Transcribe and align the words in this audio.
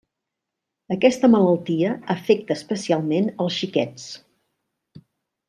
Aquesta 0.95 1.29
malaltia 1.33 1.91
afecta 2.15 2.57
especialment 2.57 3.31
els 3.45 3.59
xiquets. 3.61 4.09